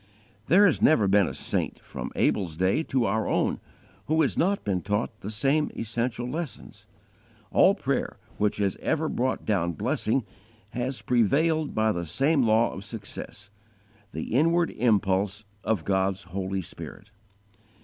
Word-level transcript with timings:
There 0.47 0.65
has 0.65 0.81
never 0.81 1.07
been 1.07 1.27
a 1.27 1.33
saint, 1.35 1.77
from 1.79 2.11
Abel's 2.15 2.57
day 2.57 2.81
to 2.81 3.05
our 3.05 3.27
own, 3.27 3.59
who 4.07 4.23
has 4.23 4.35
not 4.35 4.63
been 4.63 4.81
taught 4.81 5.19
the 5.19 5.29
same 5.29 5.69
essential 5.77 6.27
lessons. 6.27 6.87
All 7.51 7.75
prayer 7.75 8.17
which 8.39 8.57
has 8.57 8.75
ever 8.81 9.07
brought 9.07 9.45
down 9.45 9.73
blessing 9.73 10.25
has 10.71 11.03
prevailed 11.03 11.75
by 11.75 11.91
the 11.91 12.07
same 12.07 12.41
law 12.41 12.71
of 12.73 12.83
success 12.83 13.51
_the 14.11 14.31
inward 14.31 14.71
impulse 14.71 15.45
of 15.63 15.85
God's 15.85 16.23
Holy 16.23 16.63
Spirit. 16.63 17.11